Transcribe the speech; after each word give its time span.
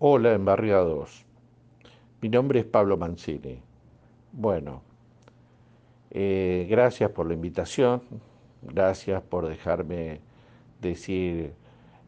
Hola, 0.00 0.32
embarriados. 0.32 1.26
Mi 2.20 2.28
nombre 2.28 2.60
es 2.60 2.64
Pablo 2.64 2.96
Mancini. 2.96 3.58
Bueno, 4.30 4.82
eh, 6.12 6.68
gracias 6.70 7.10
por 7.10 7.26
la 7.26 7.34
invitación, 7.34 8.02
gracias 8.62 9.20
por 9.24 9.48
dejarme 9.48 10.20
decir 10.80 11.52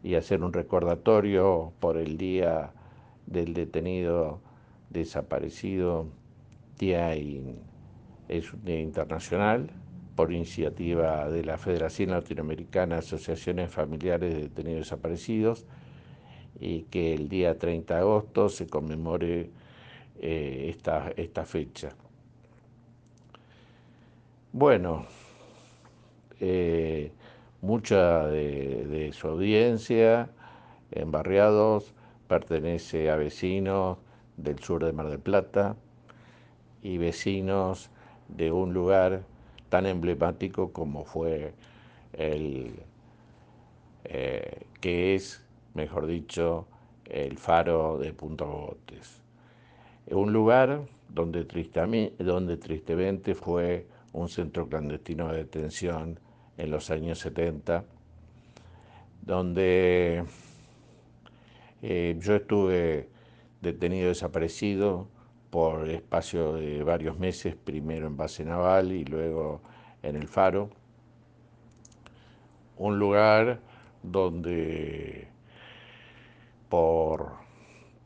y 0.04 0.14
hacer 0.14 0.45
un 0.45 0.53
recordatorio 0.53 1.72
por 1.80 1.96
el 1.96 2.16
día 2.16 2.71
del 3.26 3.54
detenido 3.54 4.40
desaparecido, 4.90 6.06
día 6.78 7.12
es 7.16 8.52
un 8.52 8.64
día 8.64 8.80
internacional 8.80 9.68
por 10.14 10.32
iniciativa 10.32 11.28
de 11.28 11.42
la 11.42 11.58
Federación 11.58 12.10
Latinoamericana 12.10 12.94
de 12.94 12.98
Asociaciones 13.00 13.68
Familiares 13.68 14.32
de 14.32 14.42
Detenidos 14.42 14.82
Desaparecidos 14.82 15.66
y 16.61 16.83
que 16.83 17.15
el 17.15 17.29
día 17.29 17.59
30 17.59 17.95
de 17.95 18.01
agosto 18.01 18.48
se 18.48 18.66
conmemore 18.66 19.51
eh, 20.20 20.66
esta, 20.68 21.10
esta 21.16 21.45
fecha. 21.45 21.91
Bueno, 24.52 25.06
eh, 26.41 27.12
mucha 27.62 28.27
de, 28.27 29.10
su 29.12 29.28
audiencia 29.28 30.30
en 30.91 31.10
Barriados 31.10 31.95
pertenece 32.28 33.10
a 33.10 33.16
vecinos 33.16 33.98
del 34.37 34.59
sur 34.59 34.84
de 34.84 34.92
Mar 34.92 35.09
del 35.09 35.20
Plata 35.20 35.77
y 36.82 36.98
vecinos 36.98 37.90
de 38.29 38.52
un 38.52 38.74
lugar 38.74 39.23
tan 39.68 39.87
emblemático 39.87 40.73
como 40.73 41.04
fue 41.04 41.54
el 42.12 42.73
eh, 44.04 44.62
que 44.80 45.15
es, 45.15 45.45
mejor 45.80 46.06
dicho, 46.06 46.66
el 47.06 47.38
faro 47.38 47.98
de 47.98 48.12
Punta 48.12 48.44
Botes. 48.44 49.22
Un 50.10 50.32
lugar 50.32 50.82
donde, 51.09 51.45
donde 52.18 52.56
tristemente 52.59 53.34
fue 53.34 53.87
un 54.12 54.28
centro 54.28 54.68
clandestino 54.68 55.28
de 55.28 55.38
detención 55.38 56.20
en 56.59 56.70
los 56.70 56.90
años 56.90 57.18
70, 57.20 57.84
donde 59.22 60.24
eh, 61.80 62.16
yo 62.20 62.37
estuve 62.37 63.09
detenido 63.62 64.09
desaparecido 64.09 65.09
por 65.48 65.89
espacio 65.89 66.53
de 66.53 66.83
varios 66.83 67.19
meses, 67.19 67.56
primero 67.56 68.06
en 68.06 68.19
base 68.19 68.44
naval 68.44 68.92
y 68.92 69.05
luego 69.05 69.62
en 70.03 70.17
el 70.17 70.28
faro. 70.28 70.69
Un 72.77 72.98
lugar 72.98 73.61
donde 74.03 75.30
por, 76.71 77.33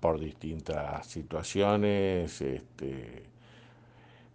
por 0.00 0.18
distintas 0.18 1.06
situaciones, 1.06 2.40
este, 2.40 3.22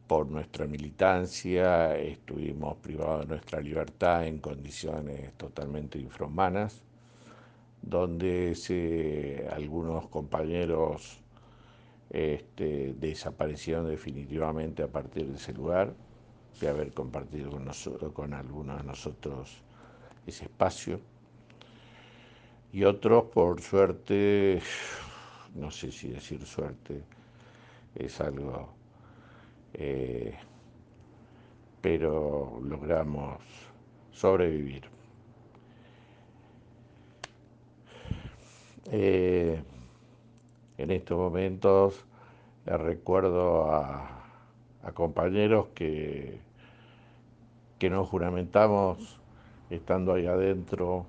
por 0.07 0.27
nuestra 0.27 0.65
militancia, 0.65 1.97
estuvimos 1.97 2.77
privados 2.77 3.21
de 3.21 3.27
nuestra 3.27 3.59
libertad 3.59 4.25
en 4.25 4.39
condiciones 4.39 5.33
totalmente 5.33 5.99
infrahumanas, 5.99 6.81
donde 7.81 9.47
algunos 9.51 10.07
compañeros 10.07 11.19
este, 12.09 12.93
desaparecieron 12.93 13.87
definitivamente 13.87 14.83
a 14.83 14.87
partir 14.87 15.27
de 15.27 15.35
ese 15.37 15.53
lugar, 15.53 15.93
de 16.59 16.67
haber 16.69 16.93
compartido 16.93 17.51
con, 17.51 17.67
con 18.13 18.33
algunos 18.33 18.77
de 18.77 18.83
nosotros 18.83 19.61
ese 20.25 20.45
espacio. 20.45 20.99
Y 22.71 22.83
otros, 22.83 23.25
por 23.25 23.61
suerte, 23.61 24.61
no 25.55 25.71
sé 25.71 25.91
si 25.91 26.09
decir 26.09 26.45
suerte, 26.45 27.03
es 27.95 28.21
algo 28.21 28.79
eh, 29.73 30.35
pero 31.81 32.59
logramos 32.63 33.37
sobrevivir. 34.11 34.83
Eh, 38.91 39.61
en 40.77 40.91
estos 40.91 41.17
momentos 41.17 42.05
recuerdo 42.65 43.71
a, 43.71 44.15
compañeros 44.93 45.67
que, 45.75 46.39
que 47.77 47.89
nos 47.91 48.09
juramentamos 48.09 49.19
estando 49.69 50.13
ahí 50.13 50.25
adentro 50.25 51.05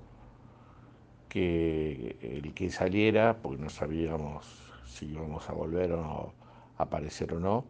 que 1.31 2.17
el 2.21 2.53
que 2.53 2.69
saliera, 2.69 3.37
porque 3.41 3.63
no 3.63 3.69
sabíamos 3.69 4.45
si 4.85 5.05
íbamos 5.05 5.49
a 5.49 5.53
volver 5.53 5.93
o 5.93 6.33
a 6.77 6.83
aparecer 6.83 7.33
o 7.33 7.39
no, 7.39 7.63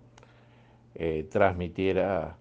eh, 0.96 1.28
transmitiera 1.30 2.38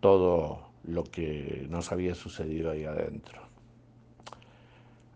todo 0.00 0.70
lo 0.84 1.04
que 1.04 1.66
nos 1.68 1.92
había 1.92 2.14
sucedido 2.14 2.70
ahí 2.70 2.84
adentro. 2.84 3.42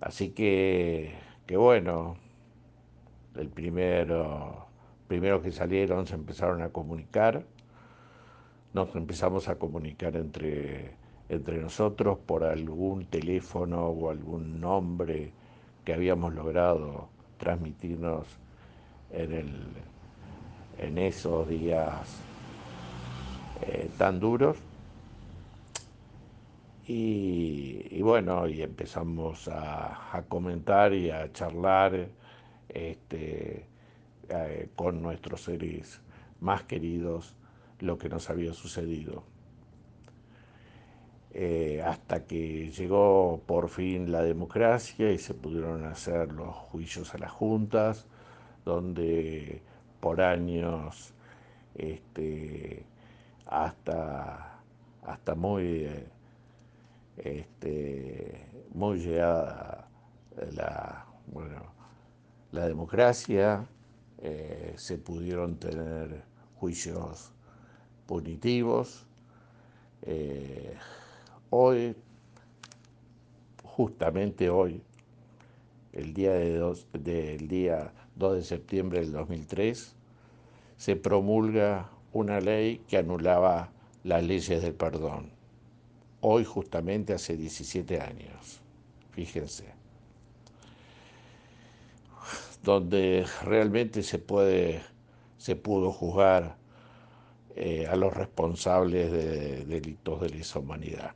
Así 0.02 0.28
que, 0.32 1.14
que 1.46 1.56
bueno, 1.56 2.16
el 3.34 3.48
primero, 3.48 4.66
primero 5.08 5.40
que 5.40 5.52
salieron 5.52 6.06
se 6.06 6.16
empezaron 6.16 6.60
a 6.60 6.68
comunicar, 6.68 7.46
nos 8.74 8.94
empezamos 8.94 9.48
a 9.48 9.58
comunicar 9.58 10.16
entre, 10.16 10.99
entre 11.30 11.58
nosotros 11.58 12.18
por 12.18 12.42
algún 12.42 13.06
teléfono 13.06 13.86
o 13.86 14.10
algún 14.10 14.60
nombre 14.60 15.32
que 15.84 15.94
habíamos 15.94 16.34
logrado 16.34 17.08
transmitirnos 17.38 18.26
en, 19.12 19.32
el, 19.32 19.54
en 20.78 20.98
esos 20.98 21.48
días 21.48 22.20
eh, 23.62 23.88
tan 23.96 24.18
duros. 24.18 24.58
Y, 26.88 28.02
bueno, 28.02 28.48
y 28.48 28.62
empezamos 28.62 29.46
a, 29.46 30.24
comentar 30.28 30.92
y 30.92 31.10
a 31.10 31.32
charlar 31.32 32.08
este, 32.68 33.64
eh, 34.28 34.68
con 34.74 35.00
nuestros 35.00 35.42
seres 35.42 36.00
más 36.40 36.64
queridos 36.64 37.36
lo 37.78 37.96
que 37.96 38.08
nos 38.08 38.28
había 38.28 38.52
sucedido. 38.52 39.22
Eh, 41.32 41.80
hasta 41.84 42.24
que 42.26 42.70
llegó 42.72 43.40
por 43.46 43.68
fin 43.68 44.10
la 44.10 44.22
democracia 44.22 45.12
y 45.12 45.18
se 45.18 45.32
pudieron 45.34 45.84
hacer 45.84 46.32
los 46.32 46.54
juicios 46.54 47.14
a 47.14 47.18
las 47.18 47.30
juntas, 47.30 48.06
donde 48.64 49.62
por 50.00 50.20
años 50.20 51.14
este, 51.74 52.84
hasta, 53.46 54.60
hasta 55.02 55.34
muy, 55.36 55.88
este, 57.16 58.46
muy 58.74 58.98
llegada 58.98 59.88
la, 60.52 61.06
bueno, 61.26 61.72
la 62.52 62.66
democracia, 62.66 63.66
eh, 64.18 64.74
se 64.76 64.98
pudieron 64.98 65.56
tener 65.56 66.22
juicios 66.56 67.32
punitivos. 68.06 69.06
Eh, 70.02 70.74
hoy, 71.50 71.94
justamente 73.64 74.50
hoy, 74.50 74.82
el 75.92 76.14
día, 76.14 76.32
de 76.32 76.56
dos, 76.56 76.86
día 77.02 77.92
2 78.16 78.34
de 78.36 78.42
septiembre 78.42 79.00
del 79.00 79.12
2003, 79.12 79.96
se 80.76 80.96
promulga 80.96 81.90
una 82.12 82.40
ley 82.40 82.82
que 82.88 82.96
anulaba 82.96 83.70
las 84.04 84.22
leyes 84.22 84.62
del 84.62 84.74
perdón. 84.74 85.30
Hoy 86.20 86.44
justamente 86.44 87.12
hace 87.12 87.36
17 87.36 88.00
años, 88.00 88.60
fíjense, 89.10 89.64
donde 92.62 93.26
realmente 93.42 94.02
se 94.02 94.18
puede, 94.18 94.82
se 95.38 95.56
pudo 95.56 95.92
juzgar 95.92 96.56
eh, 97.56 97.86
a 97.86 97.96
los 97.96 98.14
responsables 98.14 99.10
de 99.10 99.64
delitos 99.64 100.20
de 100.20 100.28
lesa 100.30 100.58
humanidad. 100.58 101.14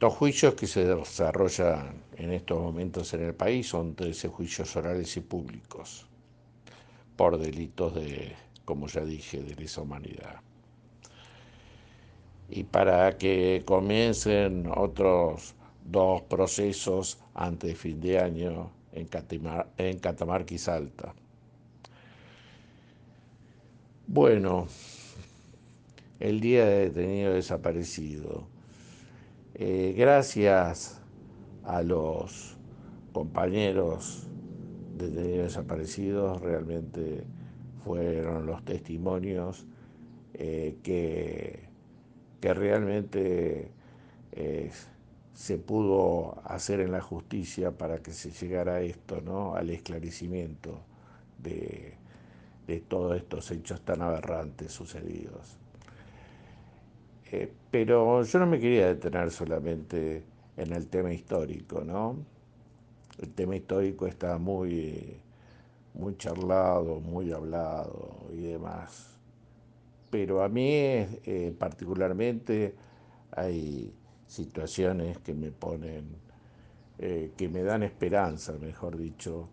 Estos 0.00 0.14
juicios 0.14 0.54
que 0.54 0.66
se 0.66 0.86
desarrollan 0.86 1.92
en 2.16 2.32
estos 2.32 2.58
momentos 2.58 3.12
en 3.12 3.22
el 3.22 3.34
país 3.34 3.68
son 3.68 3.94
13 3.94 4.28
juicios 4.28 4.74
orales 4.74 5.14
y 5.18 5.20
públicos 5.20 6.06
por 7.16 7.36
delitos 7.36 7.96
de, 7.96 8.34
como 8.64 8.86
ya 8.86 9.04
dije, 9.04 9.42
de 9.42 9.54
lesa 9.56 9.82
humanidad. 9.82 10.40
Y 12.48 12.64
para 12.64 13.18
que 13.18 13.62
comiencen 13.66 14.72
otros 14.74 15.54
dos 15.84 16.22
procesos 16.22 17.18
antes 17.34 17.68
de 17.68 17.76
fin 17.76 18.00
de 18.00 18.20
año 18.20 18.70
en, 18.94 19.06
en 19.76 19.98
Catamarca 19.98 20.54
y 20.54 20.58
Salta. 20.58 21.14
Bueno, 24.06 24.66
el 26.20 26.40
día 26.40 26.64
de 26.64 26.88
detenido 26.88 27.34
desaparecido. 27.34 28.59
Eh, 29.62 29.92
gracias 29.94 31.02
a 31.64 31.82
los 31.82 32.56
compañeros 33.12 34.26
detenidos 34.96 35.48
desaparecidos 35.48 36.40
realmente 36.40 37.24
fueron 37.84 38.46
los 38.46 38.64
testimonios 38.64 39.66
eh, 40.32 40.78
que, 40.82 41.68
que, 42.40 42.54
realmente 42.54 43.70
eh, 44.32 44.70
se 45.34 45.58
pudo 45.58 46.40
hacer 46.46 46.80
en 46.80 46.92
la 46.92 47.02
justicia 47.02 47.70
para 47.70 47.98
que 47.98 48.12
se 48.12 48.30
llegara 48.30 48.76
a 48.76 48.80
esto, 48.80 49.20
¿no? 49.20 49.56
al 49.56 49.68
esclarecimiento 49.68 50.80
de, 51.36 51.98
de 52.66 52.80
todos 52.80 53.14
estos 53.14 53.50
hechos 53.50 53.82
tan 53.82 54.00
aberrantes 54.00 54.72
sucedidos. 54.72 55.59
Eh, 57.32 57.52
pero 57.70 58.22
yo 58.24 58.38
no 58.40 58.46
me 58.46 58.58
quería 58.58 58.88
detener 58.88 59.30
solamente 59.30 60.24
en 60.56 60.72
el 60.72 60.88
tema 60.88 61.12
histórico, 61.12 61.82
¿no? 61.84 62.16
El 63.18 63.30
tema 63.30 63.54
histórico 63.54 64.06
está 64.06 64.36
muy, 64.38 65.16
muy 65.94 66.16
charlado, 66.16 67.00
muy 67.00 67.30
hablado 67.32 68.26
y 68.32 68.42
demás. 68.42 69.16
Pero 70.10 70.42
a 70.42 70.48
mí 70.48 70.70
eh, 70.72 71.54
particularmente 71.56 72.74
hay 73.30 73.94
situaciones 74.26 75.18
que 75.18 75.32
me 75.32 75.52
ponen, 75.52 76.06
eh, 76.98 77.30
que 77.36 77.48
me 77.48 77.62
dan 77.62 77.84
esperanza, 77.84 78.54
mejor 78.60 78.96
dicho, 78.96 79.48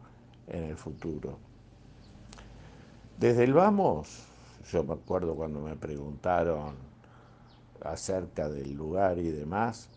en 0.47 0.63
el 0.63 0.77
futuro. 0.77 1.37
Desde 3.19 3.43
el 3.43 3.53
vamos, 3.53 4.25
yo 4.71 4.83
me 4.83 4.93
acuerdo 4.93 5.35
cuando 5.35 5.59
me 5.59 5.75
preguntaron 5.75 6.96
acerca 7.81 8.49
del 8.49 8.73
lugar 8.73 9.19
y 9.19 9.31
demás, 9.31 9.89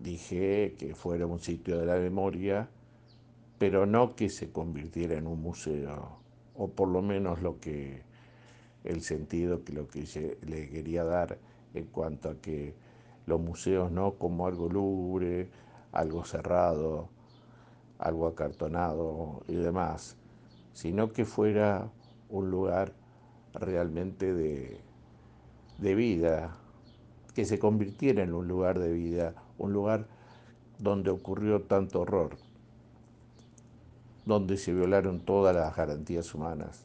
dije 0.00 0.74
que 0.78 0.94
fuera 0.94 1.26
un 1.26 1.40
sitio 1.40 1.78
de 1.78 1.86
la 1.86 1.96
memoria, 1.96 2.68
pero 3.58 3.86
no 3.86 4.16
que 4.16 4.28
se 4.28 4.50
convirtiera 4.50 5.16
en 5.16 5.26
un 5.26 5.40
museo, 5.40 6.18
o 6.56 6.68
por 6.68 6.88
lo 6.88 7.02
menos 7.02 7.42
lo 7.42 7.60
que 7.60 8.02
el 8.84 9.00
sentido 9.00 9.64
que 9.64 9.72
lo 9.72 9.88
que 9.88 10.38
le 10.42 10.68
quería 10.68 11.04
dar 11.04 11.38
en 11.72 11.86
cuanto 11.86 12.28
a 12.28 12.34
que 12.40 12.74
los 13.26 13.40
museos 13.40 13.90
no 13.90 14.14
como 14.14 14.46
algo 14.46 14.68
lúgubre, 14.68 15.48
algo 15.92 16.24
cerrado, 16.24 17.08
algo 17.98 18.26
acartonado 18.26 19.42
y 19.48 19.54
demás, 19.54 20.16
sino 20.72 21.12
que 21.12 21.24
fuera 21.24 21.90
un 22.28 22.50
lugar 22.50 22.92
realmente 23.54 24.34
de, 24.34 24.80
de 25.78 25.94
vida, 25.94 26.56
que 27.34 27.44
se 27.44 27.58
convirtiera 27.58 28.22
en 28.22 28.32
un 28.32 28.48
lugar 28.48 28.78
de 28.78 28.92
vida, 28.92 29.34
un 29.58 29.72
lugar 29.72 30.06
donde 30.78 31.10
ocurrió 31.10 31.62
tanto 31.62 32.00
horror, 32.00 32.36
donde 34.24 34.56
se 34.56 34.72
violaron 34.72 35.20
todas 35.20 35.54
las 35.54 35.74
garantías 35.74 36.34
humanas, 36.34 36.84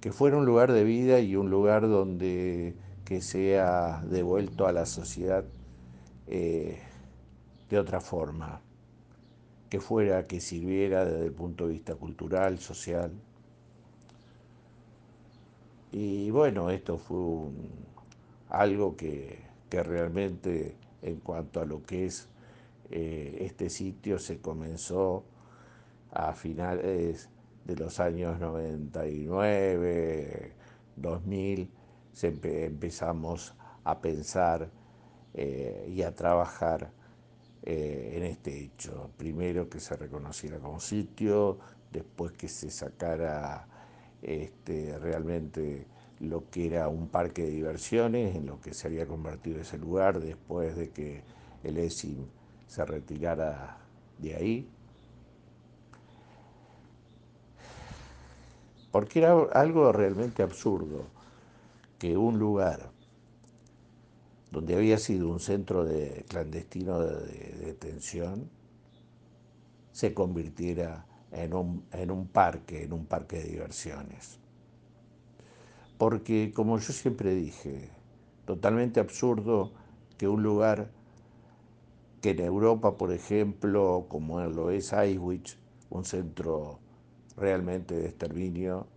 que 0.00 0.12
fuera 0.12 0.36
un 0.36 0.46
lugar 0.46 0.72
de 0.72 0.84
vida 0.84 1.20
y 1.20 1.36
un 1.36 1.50
lugar 1.50 1.82
donde 1.88 2.74
que 3.04 3.20
sea 3.20 4.02
devuelto 4.08 4.66
a 4.66 4.72
la 4.72 4.86
sociedad 4.86 5.44
eh, 6.28 6.78
de 7.68 7.78
otra 7.78 8.00
forma, 8.00 8.60
que 9.68 9.80
fuera, 9.80 10.26
que 10.26 10.40
sirviera 10.40 11.04
desde 11.04 11.26
el 11.26 11.32
punto 11.32 11.66
de 11.66 11.74
vista 11.74 11.94
cultural, 11.94 12.58
social. 12.58 13.12
Y 15.90 16.30
bueno, 16.30 16.70
esto 16.70 16.96
fue 16.96 17.18
un, 17.18 17.91
algo 18.52 18.96
que, 18.96 19.50
realmente 19.70 20.76
en 21.00 21.20
cuanto 21.20 21.60
a 21.60 21.64
lo 21.64 21.82
que 21.82 22.04
es 22.04 22.28
eh, 22.90 23.38
este 23.40 23.70
sitio 23.70 24.18
se 24.18 24.38
comenzó 24.38 25.24
a 26.10 26.34
finales 26.34 27.30
de 27.64 27.76
los 27.76 27.98
años 27.98 28.38
99, 28.38 30.52
2000, 30.96 31.70
empezamos 32.22 33.54
a 33.84 34.02
pensar 34.02 34.68
eh, 35.32 35.90
y 35.90 36.02
a 36.02 36.14
trabajar 36.14 36.90
eh, 37.62 38.12
en 38.16 38.24
este 38.24 38.64
hecho. 38.64 39.12
Primero 39.16 39.70
que 39.70 39.80
se 39.80 39.96
reconociera 39.96 40.58
como 40.58 40.78
sitio, 40.78 41.58
después 41.90 42.32
que 42.32 42.48
se 42.48 42.70
sacara 42.70 43.66
este, 44.20 44.98
realmente 44.98 45.86
lo 46.22 46.48
que 46.50 46.66
era 46.66 46.88
un 46.88 47.08
parque 47.08 47.42
de 47.42 47.50
diversiones, 47.50 48.36
en 48.36 48.46
lo 48.46 48.60
que 48.60 48.74
se 48.74 48.86
había 48.86 49.06
convertido 49.06 49.60
ese 49.60 49.76
lugar 49.76 50.20
después 50.20 50.76
de 50.76 50.90
que 50.90 51.24
el 51.64 51.76
ESIM 51.76 52.26
se 52.68 52.84
retirara 52.84 53.78
de 54.18 54.36
ahí. 54.36 54.68
Porque 58.92 59.18
era 59.18 59.32
algo 59.52 59.90
realmente 59.90 60.44
absurdo 60.44 61.06
que 61.98 62.16
un 62.16 62.38
lugar 62.38 62.90
donde 64.52 64.76
había 64.76 64.98
sido 64.98 65.28
un 65.28 65.40
centro 65.40 65.84
de 65.84 66.24
clandestino 66.28 67.00
de, 67.00 67.52
detención 67.66 68.48
se 69.90 70.14
convirtiera 70.14 71.06
en 71.32 71.54
un, 71.54 71.84
en 71.90 72.10
un 72.10 72.28
parque, 72.28 72.84
en 72.84 72.92
un 72.92 73.06
parque 73.06 73.38
de 73.38 73.44
diversiones 73.44 74.41
porque 76.02 76.50
como 76.52 76.80
yo 76.80 76.92
siempre 76.92 77.32
dije, 77.32 77.88
totalmente 78.44 78.98
absurdo 78.98 79.70
que 80.18 80.26
un 80.26 80.42
lugar 80.42 80.90
que 82.20 82.30
en 82.30 82.40
Europa, 82.40 82.98
por 82.98 83.12
ejemplo, 83.12 84.06
como 84.08 84.40
lo 84.40 84.72
es 84.72 84.92
Auschwitz, 84.92 85.58
un 85.90 86.04
centro 86.04 86.80
realmente 87.36 87.94
de 87.94 88.08
exterminio, 88.08 88.88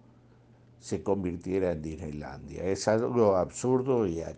se 0.79 1.03
convirtiera 1.03 1.73
en 1.73 1.83
Disneylandia. 1.83 2.63
Es 2.63 2.87
algo 2.87 3.35
absurdo 3.35 4.07
y 4.07 4.21
a, 4.21 4.35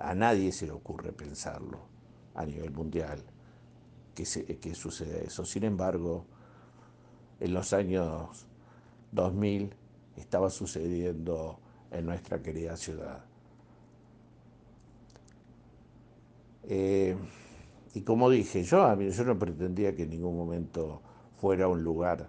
a 0.00 0.14
nadie 0.16 0.50
se 0.50 0.66
le 0.66 0.72
ocurre 0.72 1.12
pensarlo 1.12 1.78
a 2.34 2.44
nivel 2.46 2.72
mundial 2.72 3.22
que, 4.16 4.24
que 4.58 4.74
suceda 4.74 5.18
eso. 5.18 5.44
Sin 5.44 5.62
embargo, 5.62 6.24
en 7.38 7.54
los 7.54 7.72
años 7.72 8.48
2000 9.12 9.78
estaba 10.20 10.50
sucediendo 10.50 11.58
en 11.90 12.06
nuestra 12.06 12.40
querida 12.42 12.76
ciudad. 12.76 13.24
Eh, 16.64 17.16
y 17.94 18.02
como 18.02 18.30
dije, 18.30 18.62
yo, 18.62 19.00
yo 19.00 19.24
no 19.24 19.38
pretendía 19.38 19.94
que 19.94 20.04
en 20.04 20.10
ningún 20.10 20.36
momento 20.36 21.02
fuera 21.40 21.66
un 21.66 21.82
lugar 21.82 22.28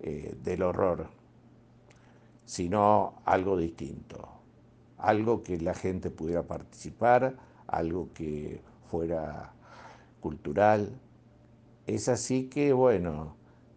eh, 0.00 0.34
del 0.42 0.62
horror, 0.62 1.08
sino 2.44 3.14
algo 3.24 3.56
distinto, 3.56 4.28
algo 4.98 5.42
que 5.42 5.58
la 5.58 5.74
gente 5.74 6.10
pudiera 6.10 6.42
participar, 6.42 7.36
algo 7.66 8.08
que 8.12 8.60
fuera 8.90 9.52
cultural. 10.20 10.90
Es 11.86 12.08
así 12.08 12.48
que, 12.48 12.72
bueno, 12.72 13.36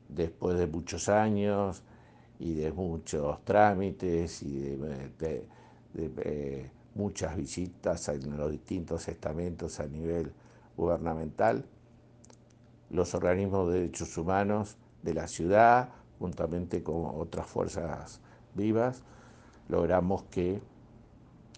después 0.10 0.58
de 0.58 0.68
muchos 0.68 1.08
años, 1.08 1.84
y 2.44 2.56
de 2.56 2.74
muchos 2.74 3.44
trámites 3.46 4.44
y 4.44 4.76
de, 5.18 5.48
eh, 5.96 6.70
muchas 6.94 7.38
visitas 7.38 8.10
en 8.10 8.36
los 8.36 8.52
distintos 8.52 9.08
estamentos 9.08 9.80
a 9.80 9.88
nivel 9.88 10.34
gubernamental, 10.76 11.66
los 12.90 13.16
organismos 13.16 13.72
de 13.72 13.80
derechos 13.80 14.18
humanos 14.18 14.76
de 15.04 15.14
la 15.14 15.28
ciudad, 15.28 15.90
juntamente 16.20 16.84
con 16.84 17.06
otras 17.16 17.48
fuerzas 17.48 18.20
vivas, 18.56 19.04
logramos 19.70 20.24
que 20.24 20.62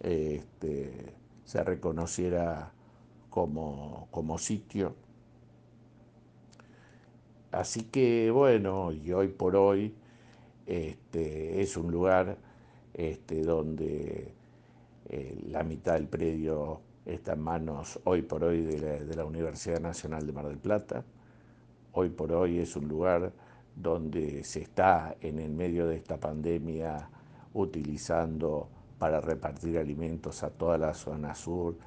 este, 0.03 1.15
se 1.45 1.63
reconociera 1.63 2.73
como, 3.31 4.07
como 4.11 4.37
sitio. 4.37 4.93
Así 7.51 7.85
que 7.85 8.29
bueno, 8.29 8.91
y 8.91 9.11
hoy 9.13 9.29
por 9.29 9.55
hoy 9.55 9.95
este, 10.65 11.61
es 11.61 11.77
un 11.77 11.91
lugar 11.91 12.37
este, 12.93 13.41
donde 13.43 14.33
eh, 15.07 15.43
la 15.49 15.63
mitad 15.63 15.93
del 15.93 16.07
predio 16.07 16.81
está 17.05 17.33
en 17.33 17.41
manos 17.41 17.99
hoy 18.05 18.23
por 18.23 18.43
hoy 18.43 18.61
de 18.61 19.15
la, 19.15 19.25
Universidad 19.25 19.79
Nacional 19.79 20.25
de 20.25 20.33
Mar 20.33 20.47
del 20.47 20.57
Plata. 20.57 21.03
Hoy 21.93 22.09
por 22.09 22.31
hoy 22.31 22.59
es 22.59 22.75
un 22.75 22.87
lugar 22.87 23.31
donde 23.75 24.43
se 24.43 24.61
está 24.61 25.15
en 25.21 25.39
el 25.39 25.51
medio 25.51 25.87
de 25.87 25.97
esta 25.97 26.19
pandemia 26.19 27.09
utilizando 27.53 28.69
para 28.97 29.21
repartir 29.21 29.77
alimentos 29.77 30.41
a 30.43 30.49
toda 30.49 30.77
la 30.77 30.93
zona 30.93 31.35
sur 31.35 31.77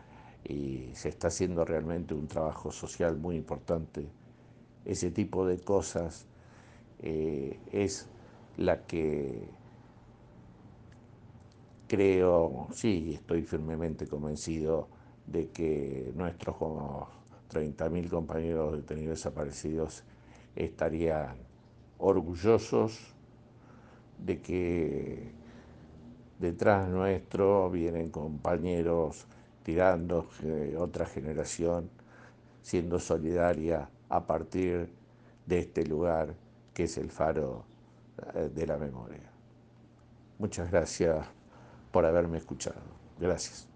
y 0.45 0.91
se 0.95 1.09
está 1.09 1.29
haciendo 1.29 1.65
realmente 1.65 2.15
un 2.15 2.29
trabajo 2.29 2.71
social 2.71 3.17
muy 3.17 3.37
importante. 3.37 4.07
Ese 4.85 5.11
tipo 5.11 5.47
de 5.47 5.59
cosas 5.59 6.27
eh, 7.01 7.59
es 7.73 8.09
la 8.59 8.85
que 8.87 9.49
creo, 11.87 12.67
sí, 12.73 13.12
estoy 13.15 13.43
firmemente 13.43 14.07
convencido 14.07 14.88
de 15.27 15.49
que 15.50 16.12
nuestros 16.15 16.57
como 16.57 17.09
30.000 17.50 18.11
compañeros 18.11 18.77
detenidos 18.77 19.19
desaparecidos 19.19 20.03
estarían 20.57 21.37
orgullosos 21.99 23.15
de 24.19 24.41
que 24.41 25.33
detrás 26.41 26.88
nuestro 26.88 27.71
vienen 27.71 28.11
compañeros 28.11 29.27
tirando 29.62 30.27
otra 30.79 31.07
generación, 31.07 31.91
siendo 32.62 32.99
solidaria 32.99 33.88
a 34.09 34.27
partir 34.27 34.91
de 35.47 35.61
este 35.61 35.87
lugar 35.87 36.35
que 36.75 36.85
es 36.85 36.99
el 36.99 37.11
faro 37.11 37.68
de 38.55 38.67
la 38.67 38.77
memoria. 38.77 39.31
Muchas 40.39 40.71
gracias 40.71 41.27
por 41.91 42.07
haberme 42.07 42.39
escuchado. 42.39 42.81
Gracias. 43.19 43.69